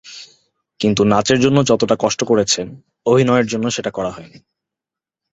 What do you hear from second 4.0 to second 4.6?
হয়নি।